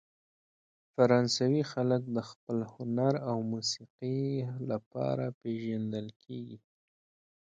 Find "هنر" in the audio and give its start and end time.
2.73-3.13